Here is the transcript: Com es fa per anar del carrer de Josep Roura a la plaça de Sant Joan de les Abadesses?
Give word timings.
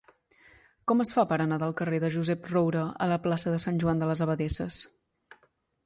Com 0.91 1.03
es 1.05 1.11
fa 1.17 1.25
per 1.33 1.37
anar 1.45 1.59
del 1.65 1.75
carrer 1.83 2.01
de 2.05 2.11
Josep 2.17 2.49
Roura 2.55 2.87
a 3.07 3.11
la 3.15 3.21
plaça 3.27 3.57
de 3.57 3.63
Sant 3.69 3.81
Joan 3.85 4.05
de 4.05 4.13
les 4.15 4.27
Abadesses? 4.29 4.85